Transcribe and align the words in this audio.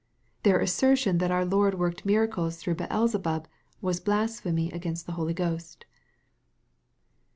Their 0.41 0.59
assertion 0.59 1.19
that 1.19 1.29
our 1.29 1.45
Lord 1.45 1.75
worked 1.77 2.07
miracles 2.07 2.55
through 2.57 2.73
Beelzebub, 2.73 3.47
was 3.81 3.99
blasphemy 3.99 4.71
against 4.71 5.05
the 5.05 5.11
Holy 5.11 5.35
Ghost. 5.35 5.85